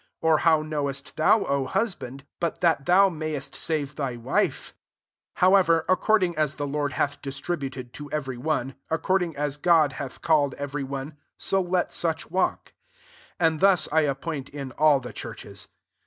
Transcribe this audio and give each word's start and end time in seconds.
or 0.19 0.39
how 0.39 0.63
knowest 0.63 1.15
thou, 1.15 1.41
Q 1.43 1.79
hu^MiDd, 1.79 2.21
but 2.39 2.59
that 2.61 2.87
thou 2.87 3.07
m^^yest 3.07 3.53
save 3.53 3.95
t&y 3.97 4.15
wife? 4.15 4.73
17 5.35 5.35
However, 5.35 5.85
according 5.87 6.33
ts 6.33 6.53
the 6.53 6.65
Lord 6.65 6.93
hath 6.93 7.21
distributed 7.21 7.93
to 7.93 8.11
every 8.11 8.35
one, 8.35 8.73
accordiag 8.89 9.35
as 9.35 9.57
Ged 9.57 9.93
hath 9.97 10.23
called 10.23 10.55
every 10.55 10.83
one, 10.83 11.17
so 11.37 11.63
kt 11.63 11.91
such 11.91 12.31
walk. 12.31 12.73
And 13.39 13.59
thus 13.59 13.87
I 13.91 14.01
appoint 14.01 14.49
in 14.49 14.71
all 14.71 14.99
the 14.99 15.13
churches. 15.13 15.67